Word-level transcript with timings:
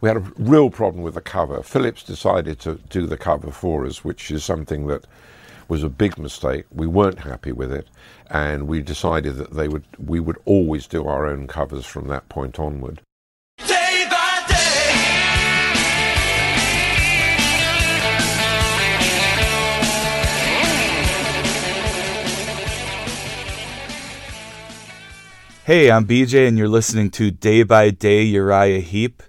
we 0.00 0.08
had 0.08 0.16
a 0.16 0.32
real 0.38 0.70
problem 0.70 1.02
with 1.02 1.14
the 1.14 1.20
cover. 1.20 1.62
Philips 1.62 2.02
decided 2.02 2.58
to 2.60 2.76
do 2.88 3.06
the 3.06 3.18
cover 3.18 3.50
for 3.50 3.86
us, 3.86 4.02
which 4.02 4.30
is 4.30 4.44
something 4.44 4.86
that 4.86 5.04
was 5.68 5.82
a 5.82 5.88
big 5.88 6.18
mistake. 6.18 6.64
We 6.72 6.86
weren't 6.86 7.20
happy 7.20 7.52
with 7.52 7.72
it, 7.72 7.86
and 8.30 8.66
we 8.66 8.80
decided 8.80 9.36
that 9.36 9.52
they 9.52 9.68
would 9.68 9.84
we 9.98 10.18
would 10.18 10.38
always 10.44 10.86
do 10.86 11.06
our 11.06 11.26
own 11.26 11.46
covers 11.46 11.84
from 11.84 12.08
that 12.08 12.28
point 12.28 12.58
onward. 12.58 13.02
Day 13.58 14.06
by 14.10 14.44
day. 14.48 14.54
Hey, 25.64 25.90
I'm 25.90 26.06
BJ, 26.06 26.48
and 26.48 26.56
you're 26.56 26.68
listening 26.68 27.10
to 27.10 27.30
Day 27.30 27.62
by 27.64 27.90
Day 27.90 28.22
Uriah 28.22 28.80
Heep. 28.80 29.22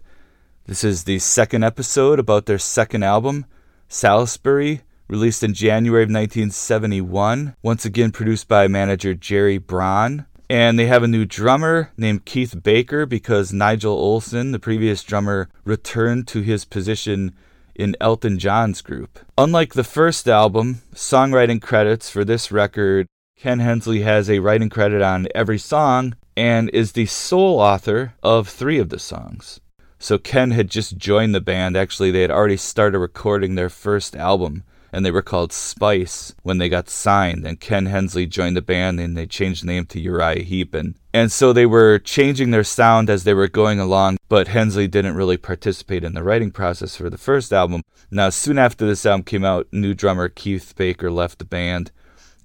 This 0.71 0.85
is 0.85 1.03
the 1.03 1.19
second 1.19 1.65
episode 1.65 2.17
about 2.17 2.45
their 2.45 2.57
second 2.57 3.03
album, 3.03 3.45
Salisbury, 3.89 4.83
released 5.09 5.43
in 5.43 5.53
January 5.53 6.03
of 6.03 6.07
1971. 6.07 7.57
Once 7.61 7.83
again, 7.83 8.11
produced 8.11 8.47
by 8.47 8.69
manager 8.69 9.13
Gerry 9.13 9.57
Bron. 9.57 10.27
And 10.49 10.79
they 10.79 10.85
have 10.85 11.03
a 11.03 11.09
new 11.09 11.25
drummer 11.25 11.91
named 11.97 12.23
Keith 12.23 12.63
Baker 12.63 13.05
because 13.05 13.51
Nigel 13.51 13.97
Olsson, 13.97 14.53
the 14.53 14.59
previous 14.59 15.03
drummer, 15.03 15.49
returned 15.65 16.25
to 16.29 16.39
his 16.39 16.63
position 16.63 17.35
in 17.75 17.97
Elton 17.99 18.39
John's 18.39 18.81
group. 18.81 19.19
Unlike 19.37 19.73
the 19.73 19.83
first 19.83 20.25
album, 20.29 20.83
songwriting 20.95 21.61
credits 21.61 22.09
for 22.09 22.23
this 22.23 22.49
record, 22.49 23.07
Ken 23.37 23.59
Hensley 23.59 24.03
has 24.03 24.29
a 24.29 24.39
writing 24.39 24.69
credit 24.69 25.01
on 25.01 25.27
every 25.35 25.59
song 25.59 26.15
and 26.37 26.69
is 26.69 26.93
the 26.93 27.07
sole 27.07 27.59
author 27.59 28.13
of 28.23 28.47
three 28.47 28.79
of 28.79 28.87
the 28.87 28.99
songs. 28.99 29.59
So 30.01 30.17
Ken 30.17 30.49
had 30.49 30.71
just 30.71 30.97
joined 30.97 31.35
the 31.35 31.39
band. 31.39 31.77
Actually, 31.77 32.09
they 32.09 32.23
had 32.23 32.31
already 32.31 32.57
started 32.57 32.97
recording 32.97 33.53
their 33.53 33.69
first 33.69 34.15
album, 34.15 34.63
and 34.91 35.05
they 35.05 35.11
were 35.11 35.21
called 35.21 35.53
Spice 35.53 36.33
when 36.41 36.57
they 36.57 36.69
got 36.69 36.89
signed. 36.89 37.45
And 37.45 37.59
Ken 37.59 37.85
Hensley 37.85 38.25
joined 38.25 38.57
the 38.57 38.63
band, 38.63 38.99
and 38.99 39.15
they 39.15 39.27
changed 39.27 39.61
the 39.61 39.67
name 39.67 39.85
to 39.85 39.99
Uriah 39.99 40.41
Heep. 40.41 40.73
And, 40.73 40.95
and 41.13 41.31
so 41.31 41.53
they 41.53 41.67
were 41.67 41.99
changing 41.99 42.49
their 42.49 42.63
sound 42.63 43.11
as 43.11 43.25
they 43.25 43.35
were 43.35 43.47
going 43.47 43.79
along, 43.79 44.17
but 44.27 44.47
Hensley 44.47 44.87
didn't 44.87 45.15
really 45.15 45.37
participate 45.37 46.03
in 46.03 46.15
the 46.15 46.23
writing 46.23 46.49
process 46.49 46.95
for 46.95 47.11
the 47.11 47.17
first 47.19 47.53
album. 47.53 47.83
Now, 48.09 48.31
soon 48.31 48.57
after 48.57 48.87
this 48.87 49.05
album 49.05 49.23
came 49.23 49.45
out, 49.45 49.67
new 49.71 49.93
drummer 49.93 50.29
Keith 50.29 50.73
Baker 50.75 51.11
left 51.11 51.37
the 51.37 51.45
band 51.45 51.91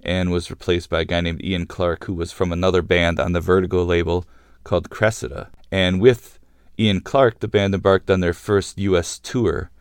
and 0.03 0.29
was 0.29 0.51
replaced 0.51 0.91
by 0.91 1.01
a 1.01 1.05
guy 1.05 1.21
named 1.21 1.43
Ian 1.43 1.65
Clark, 1.65 2.03
who 2.03 2.13
was 2.13 2.31
from 2.31 2.51
another 2.51 2.83
band 2.83 3.19
on 3.19 3.33
the 3.33 3.41
Vertigo 3.41 3.83
label 3.83 4.25
called 4.63 4.91
Cressida. 4.91 5.49
And 5.71 5.99
with 5.99 6.36
Ian 6.79 7.01
Clark, 7.01 7.39
the 7.39 7.47
band 7.47 7.73
embarked 7.73 8.11
on 8.11 8.19
their 8.19 8.33
first 8.33 8.77
U.S. 8.77 9.17
tour, 9.17 9.71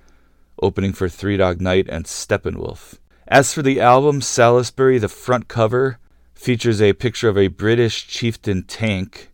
opening 0.63 0.95
for 0.95 1.11
Three 1.11 1.37
Dog 1.37 1.61
Night 1.61 1.87
and 1.91 2.07
Steppenwolf. 2.07 2.99
As 3.29 3.53
for 3.53 3.61
the 3.61 3.81
album 3.81 4.23
Salisbury, 4.23 4.99
the 4.99 5.09
front 5.09 5.47
cover 5.47 5.99
features 6.35 6.81
a 6.81 6.95
picture 6.95 7.29
of 7.29 7.37
a 7.37 7.49
British 7.49 8.07
chieftain 8.07 8.63
tank, 8.63 9.31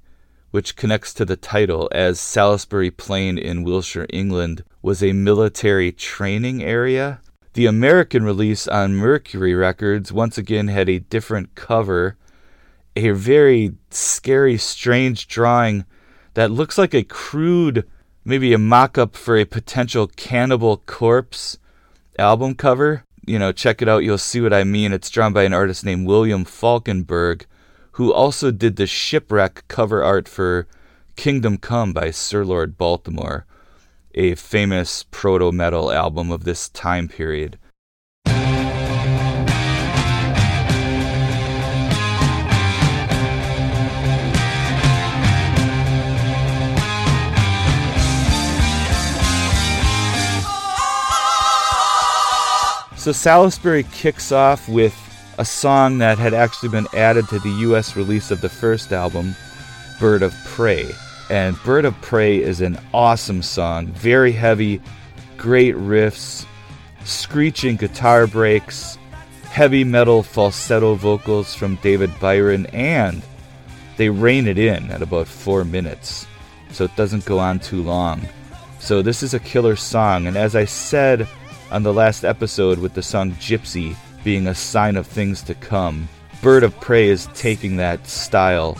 which 0.50 0.74
connects 0.74 1.14
to 1.14 1.24
the 1.24 1.36
title, 1.36 1.88
as 1.92 2.18
Salisbury 2.18 2.90
Plain 2.90 3.38
in 3.38 3.62
Wiltshire, 3.62 4.06
England, 4.10 4.64
was 4.83 5.00
a 5.00 5.12
military 5.12 5.92
training 5.92 6.64
area. 6.64 7.20
The 7.52 7.66
American 7.66 8.24
release 8.24 8.66
on 8.66 8.96
Mercury 8.96 9.55
Records 9.55 10.10
once 10.10 10.36
again 10.36 10.66
had 10.66 10.88
a 10.88 10.98
different 10.98 11.55
cover, 11.55 12.16
a 12.96 13.10
very 13.10 13.74
scary, 13.90 14.56
strange 14.56 15.28
drawing 15.28 15.84
that 16.34 16.50
looks 16.50 16.78
like 16.78 16.94
a 16.94 17.02
crude, 17.02 17.86
maybe 18.25 18.52
a 18.52 18.58
mock 18.58 18.98
up 18.98 19.16
for 19.16 19.36
a 19.36 19.44
potential 19.44 20.06
Cannibal 20.06 20.78
Corpse 20.78 21.58
album 22.19 22.55
cover. 22.55 23.05
You 23.27 23.39
know, 23.39 23.52
check 23.52 23.80
it 23.80 23.89
out, 23.89 24.02
you'll 24.02 24.19
see 24.19 24.41
what 24.41 24.52
I 24.52 24.64
mean. 24.64 24.92
It's 24.92 25.11
drawn 25.11 25.33
by 25.33 25.44
an 25.44 25.52
artist 25.52 25.84
named 25.84 26.06
William 26.06 26.44
Falkenberg, 26.44 27.45
who 27.92 28.12
also 28.12 28.51
did 28.51 28.77
the 28.77 28.86
Shipwreck 28.86 29.64
cover 29.68 30.02
art 30.02 30.29
for 30.29 30.67
Kingdom 31.17 31.58
Come 31.58 31.92
by 31.92 32.11
Sir 32.11 32.45
Lord 32.45 32.77
Baltimore, 32.77 33.46
a 34.14 34.34
famous 34.34 35.05
proto 35.11 35.52
metal 35.52 35.92
album 35.92 36.30
of 36.30 36.45
this 36.45 36.68
time 36.68 37.07
period. 37.07 37.58
So 53.02 53.11
Salisbury 53.11 53.83
kicks 53.83 54.30
off 54.30 54.68
with 54.68 54.96
a 55.36 55.45
song 55.45 55.98
that 55.98 56.18
had 56.18 56.35
actually 56.35 56.68
been 56.68 56.86
added 56.95 57.27
to 57.30 57.40
the 57.40 57.51
US 57.67 57.96
release 57.96 58.30
of 58.30 58.40
the 58.40 58.48
first 58.48 58.92
album, 58.92 59.35
Bird 59.98 60.23
of 60.23 60.33
Prey. 60.45 60.89
And 61.29 61.61
Bird 61.64 61.85
of 61.85 62.01
Prey 62.01 62.40
is 62.40 62.61
an 62.61 62.79
awesome 62.95 63.42
song, 63.42 63.89
very 63.89 64.30
heavy, 64.30 64.80
great 65.36 65.74
riffs, 65.74 66.46
screeching 67.02 67.74
guitar 67.74 68.29
breaks, 68.29 68.96
heavy 69.51 69.83
metal 69.83 70.23
falsetto 70.23 70.95
vocals 70.95 71.57
from 71.57 71.80
David 71.83 72.13
Byron, 72.20 72.67
and 72.67 73.20
they 73.96 74.11
rein 74.11 74.46
it 74.46 74.58
in 74.58 74.92
at 74.92 75.02
about 75.02 75.27
four 75.27 75.64
minutes, 75.64 76.24
so 76.70 76.84
it 76.84 76.95
doesn't 76.95 77.24
go 77.24 77.40
on 77.40 77.58
too 77.58 77.83
long. 77.83 78.23
So 78.79 79.02
this 79.02 79.24
is 79.24 79.34
a 79.34 79.40
killer 79.40 79.74
song, 79.74 80.29
and 80.29 80.36
as 80.36 80.55
I 80.55 80.67
said 80.67 81.27
on 81.72 81.83
the 81.83 81.92
last 81.92 82.22
episode 82.22 82.78
with 82.78 82.92
the 82.92 83.02
song 83.02 83.33
Gypsy 83.33 83.96
being 84.22 84.46
a 84.46 84.55
sign 84.55 84.94
of 84.96 85.06
things 85.06 85.42
to 85.44 85.55
come, 85.55 86.06
Bird 86.42 86.64
of 86.64 86.78
Prey 86.80 87.08
is 87.08 87.28
taking 87.34 87.77
that 87.77 88.06
style 88.06 88.77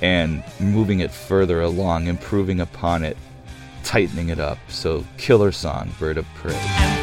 and 0.00 0.44
moving 0.60 1.00
it 1.00 1.10
further 1.10 1.60
along, 1.60 2.06
improving 2.06 2.60
upon 2.60 3.02
it, 3.02 3.16
tightening 3.82 4.28
it 4.28 4.38
up. 4.38 4.58
So, 4.68 5.04
killer 5.18 5.50
song, 5.50 5.92
Bird 5.98 6.16
of 6.16 6.26
Prey. 6.34 7.01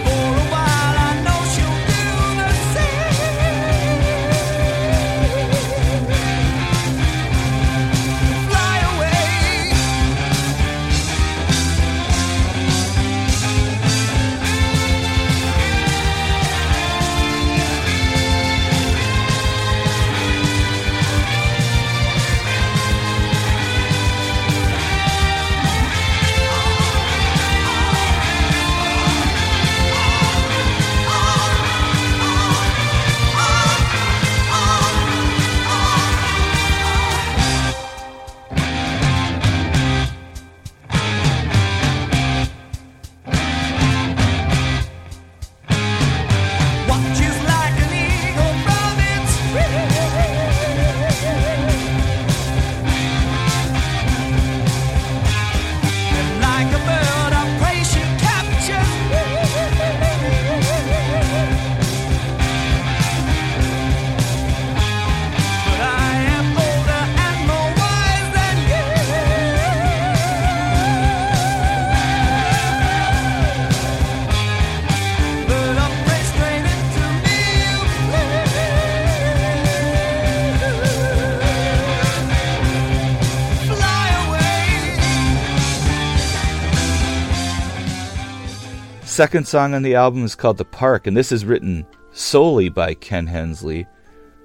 Second 89.19 89.45
song 89.45 89.74
on 89.74 89.81
the 89.81 89.95
album 89.95 90.24
is 90.24 90.33
called 90.33 90.57
The 90.57 90.63
Park, 90.63 91.06
and 91.06 91.18
this 91.18 91.33
is 91.33 91.44
written 91.44 91.86
solely 92.13 92.69
by 92.69 92.94
Ken 92.94 93.27
Hensley. 93.27 93.86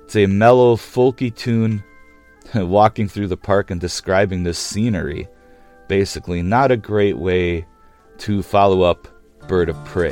It's 0.02 0.16
a 0.16 0.26
mellow, 0.26 0.74
folky 0.74 1.32
tune 1.32 1.84
walking 2.56 3.06
through 3.06 3.28
the 3.28 3.36
park 3.36 3.70
and 3.70 3.80
describing 3.80 4.42
the 4.42 4.52
scenery. 4.52 5.28
Basically, 5.86 6.42
not 6.42 6.72
a 6.72 6.76
great 6.76 7.16
way 7.16 7.68
to 8.18 8.42
follow 8.42 8.82
up 8.82 9.06
Bird 9.46 9.68
of 9.68 9.76
Prey. 9.84 10.10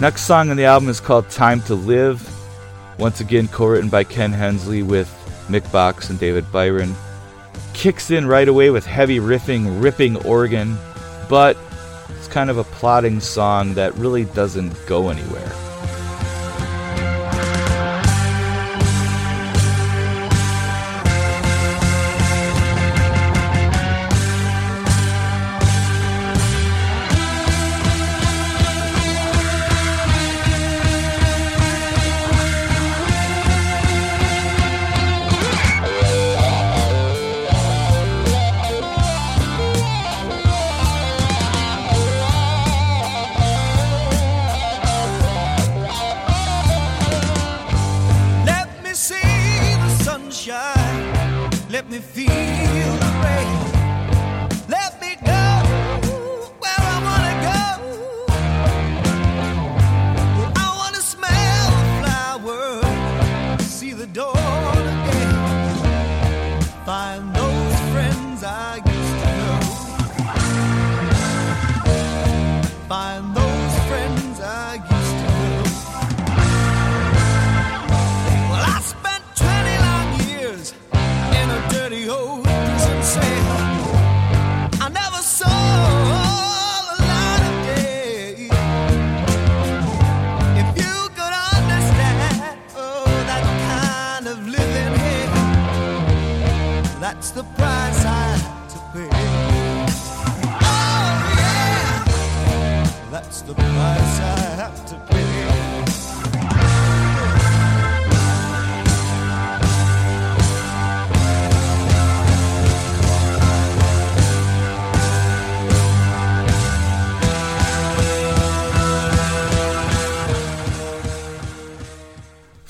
Next 0.00 0.22
song 0.22 0.50
on 0.50 0.56
the 0.56 0.64
album 0.64 0.88
is 0.88 0.98
called 0.98 1.30
Time 1.30 1.60
to 1.62 1.76
Live. 1.76 2.28
Once 2.98 3.20
again, 3.20 3.46
co 3.46 3.66
written 3.66 3.88
by 3.88 4.02
Ken 4.02 4.32
Hensley 4.32 4.82
with 4.82 5.06
Mick 5.46 5.70
Box 5.70 6.10
and 6.10 6.18
David 6.18 6.50
Byron. 6.50 6.96
Kicks 7.74 8.10
in 8.10 8.26
right 8.26 8.48
away 8.48 8.70
with 8.70 8.84
heavy 8.84 9.20
riffing, 9.20 9.80
ripping 9.80 10.16
organ, 10.26 10.76
but 11.28 11.56
it's 12.18 12.26
kind 12.26 12.50
of 12.50 12.58
a 12.58 12.64
plodding 12.64 13.20
song 13.20 13.74
that 13.74 13.94
really 13.94 14.24
doesn't 14.24 14.74
go 14.88 15.10
anywhere. 15.10 15.65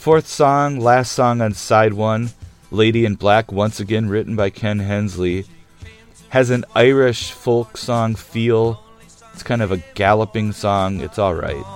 Fourth 0.06 0.28
song, 0.28 0.78
last 0.78 1.14
song 1.14 1.40
on 1.40 1.52
side 1.52 1.92
one, 1.92 2.30
Lady 2.70 3.04
in 3.04 3.16
Black, 3.16 3.50
once 3.50 3.80
again 3.80 4.08
written 4.08 4.36
by 4.36 4.50
Ken 4.50 4.78
Hensley, 4.78 5.46
has 6.28 6.50
an 6.50 6.64
Irish 6.76 7.32
folk 7.32 7.76
song 7.76 8.14
feel. 8.14 8.80
It's 9.32 9.42
kind 9.42 9.62
of 9.62 9.72
a 9.72 9.82
galloping 9.96 10.52
song. 10.52 11.00
It's 11.00 11.18
alright. 11.18 11.56
Hair 11.56 11.75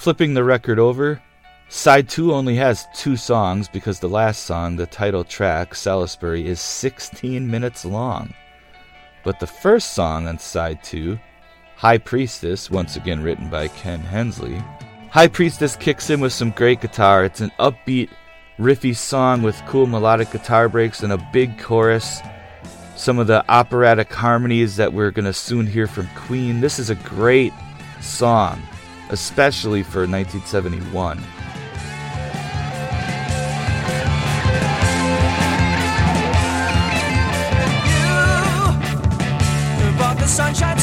Flipping 0.00 0.32
the 0.32 0.42
record 0.42 0.78
over, 0.78 1.20
side 1.68 2.08
2 2.08 2.32
only 2.32 2.56
has 2.56 2.88
two 2.94 3.18
songs 3.18 3.68
because 3.68 4.00
the 4.00 4.08
last 4.08 4.46
song, 4.46 4.76
the 4.76 4.86
title 4.86 5.24
track, 5.24 5.74
Salisbury, 5.74 6.46
is 6.46 6.58
16 6.58 7.46
minutes 7.50 7.84
long. 7.84 8.32
But 9.24 9.40
the 9.40 9.46
first 9.46 9.92
song 9.92 10.26
on 10.26 10.38
side 10.38 10.82
2, 10.82 11.18
High 11.76 11.98
Priestess, 11.98 12.70
once 12.70 12.96
again 12.96 13.22
written 13.22 13.50
by 13.50 13.68
Ken 13.68 14.00
Hensley, 14.00 14.62
High 15.10 15.28
Priestess 15.28 15.76
kicks 15.76 16.08
in 16.08 16.20
with 16.20 16.32
some 16.32 16.52
great 16.52 16.80
guitar. 16.80 17.26
It's 17.26 17.42
an 17.42 17.52
upbeat, 17.60 18.08
riffy 18.58 18.96
song 18.96 19.42
with 19.42 19.60
cool 19.66 19.86
melodic 19.86 20.30
guitar 20.30 20.70
breaks 20.70 21.02
and 21.02 21.12
a 21.12 21.28
big 21.30 21.58
chorus. 21.58 22.22
Some 22.96 23.18
of 23.18 23.26
the 23.26 23.44
operatic 23.50 24.10
harmonies 24.10 24.76
that 24.76 24.94
we're 24.94 25.10
going 25.10 25.26
to 25.26 25.34
soon 25.34 25.66
hear 25.66 25.86
from 25.86 26.08
Queen. 26.16 26.62
This 26.62 26.78
is 26.78 26.88
a 26.88 26.94
great 26.94 27.52
song 28.00 28.62
especially 29.10 29.82
for 29.82 30.06
1971. 30.06 31.18
You 39.78 39.96
brought 39.96 40.16
the 40.18 40.26
sunshine 40.26 40.78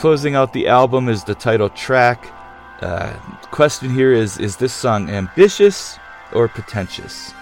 Closing 0.00 0.34
out 0.34 0.54
the 0.54 0.66
album 0.66 1.10
is 1.10 1.24
the 1.24 1.34
title 1.34 1.68
track. 1.68 2.32
Uh, 2.80 3.12
question 3.50 3.90
here 3.90 4.14
is 4.14 4.38
Is 4.38 4.56
this 4.56 4.72
song 4.72 5.10
ambitious 5.10 5.98
or 6.32 6.48
pretentious? 6.48 7.34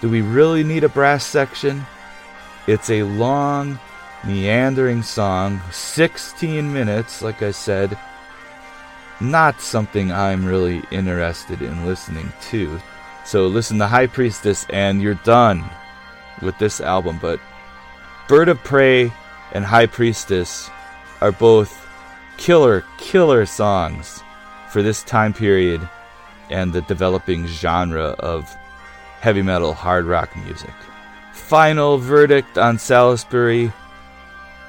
Do 0.00 0.08
we 0.08 0.20
really 0.20 0.62
need 0.62 0.84
a 0.84 0.88
brass 0.88 1.26
section? 1.26 1.84
It's 2.68 2.88
a 2.88 3.02
long, 3.02 3.80
meandering 4.22 5.02
song, 5.02 5.60
16 5.72 6.72
minutes, 6.72 7.20
like 7.20 7.42
I 7.42 7.50
said. 7.50 7.98
Not 9.20 9.60
something 9.60 10.12
I'm 10.12 10.46
really 10.46 10.84
interested 10.92 11.62
in 11.62 11.84
listening 11.84 12.32
to. 12.42 12.80
So 13.24 13.48
listen 13.48 13.76
to 13.78 13.88
High 13.88 14.06
Priestess 14.06 14.66
and 14.70 15.02
you're 15.02 15.14
done 15.14 15.68
with 16.42 16.56
this 16.58 16.80
album. 16.80 17.18
But 17.20 17.40
Bird 18.28 18.48
of 18.48 18.62
Prey 18.62 19.12
and 19.50 19.64
High 19.64 19.86
Priestess 19.86 20.70
are 21.20 21.32
both 21.32 21.86
killer, 22.36 22.84
killer 22.98 23.46
songs 23.46 24.22
for 24.70 24.82
this 24.82 25.02
time 25.02 25.32
period 25.32 25.86
and 26.50 26.72
the 26.72 26.82
developing 26.82 27.46
genre 27.46 28.16
of 28.18 28.48
heavy 29.20 29.42
metal 29.42 29.74
hard 29.74 30.04
rock 30.04 30.34
music. 30.44 30.72
Final 31.32 31.98
verdict 31.98 32.58
on 32.58 32.78
Salisbury. 32.78 33.72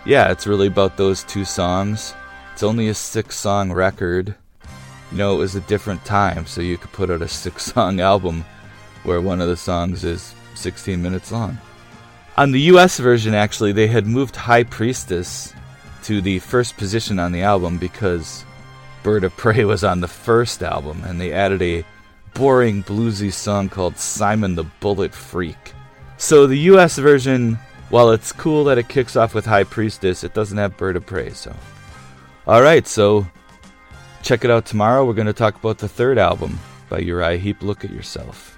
Yeah, 0.05 0.31
it's 0.31 0.47
really 0.47 0.67
about 0.67 0.97
those 0.97 1.23
two 1.23 1.45
songs. 1.45 2.13
It's 2.53 2.63
only 2.63 2.89
a 2.89 2.93
six 2.93 3.35
song 3.35 3.71
record. 3.71 4.35
You 5.11 5.17
know, 5.17 5.35
it 5.35 5.39
was 5.39 5.55
a 5.55 5.61
different 5.61 6.03
time, 6.05 6.45
so 6.45 6.61
you 6.61 6.77
could 6.77 6.91
put 6.91 7.09
out 7.09 7.21
a 7.21 7.27
six 7.27 7.65
song 7.65 7.99
album 8.11 8.45
where 9.03 9.21
one 9.21 9.41
of 9.41 9.47
the 9.47 9.57
songs 9.57 10.03
is 10.03 10.35
16 10.55 11.01
minutes 11.01 11.31
long. 11.31 11.57
On 12.37 12.51
the 12.51 12.61
US 12.61 12.97
version, 12.97 13.33
actually, 13.33 13.71
they 13.71 13.87
had 13.87 14.05
moved 14.07 14.35
High 14.35 14.63
Priestess 14.63 15.53
to 16.03 16.21
the 16.21 16.39
first 16.39 16.77
position 16.77 17.19
on 17.19 17.31
the 17.31 17.41
album 17.41 17.77
because 17.77 18.45
Bird 19.03 19.23
of 19.23 19.35
Prey 19.37 19.65
was 19.65 19.83
on 19.83 20.01
the 20.01 20.07
first 20.07 20.61
album, 20.61 21.03
and 21.05 21.19
they 21.19 21.33
added 21.33 21.61
a 21.61 21.83
boring 22.33 22.83
bluesy 22.83 23.31
song 23.31 23.69
called 23.69 23.97
Simon 23.97 24.55
the 24.55 24.63
Bullet 24.79 25.13
Freak. 25.13 25.73
So 26.17 26.47
the 26.47 26.57
US 26.57 26.97
version, 26.97 27.57
while 27.89 28.11
it's 28.11 28.31
cool 28.31 28.63
that 28.65 28.77
it 28.77 28.89
kicks 28.89 29.15
off 29.15 29.33
with 29.33 29.45
High 29.45 29.63
Priestess, 29.63 30.23
it 30.23 30.33
doesn't 30.33 30.57
have 30.57 30.77
Bird 30.77 30.95
of 30.95 31.05
Prey, 31.05 31.31
so. 31.31 31.55
Alright, 32.47 32.87
so 32.87 33.27
check 34.21 34.45
it 34.45 34.51
out 34.51 34.65
tomorrow. 34.65 35.05
We're 35.05 35.13
going 35.13 35.27
to 35.27 35.33
talk 35.33 35.55
about 35.55 35.79
the 35.79 35.89
third 35.89 36.17
album 36.17 36.59
by 36.89 36.99
Uriah 36.99 37.37
Heep, 37.37 37.63
Look 37.63 37.83
at 37.83 37.91
Yourself. 37.91 38.57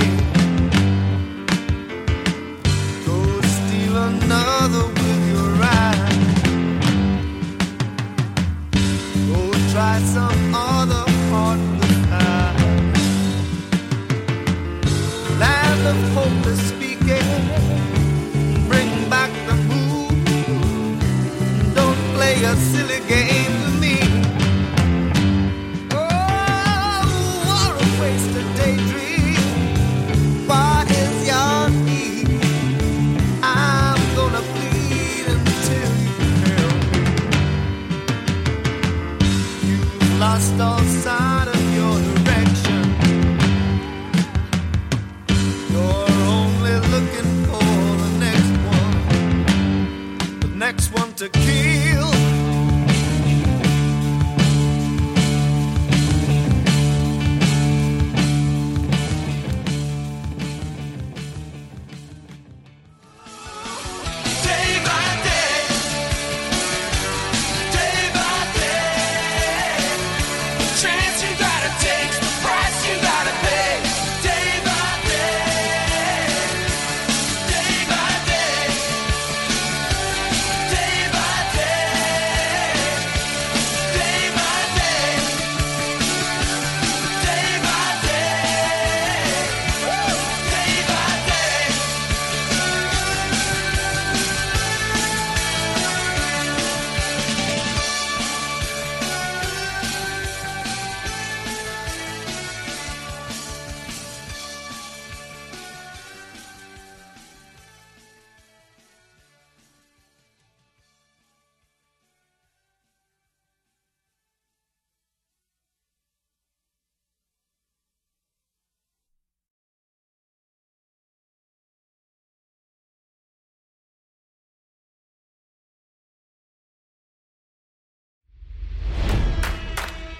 hope 16.21 16.45
is 16.45 16.59
speaking. 16.69 17.70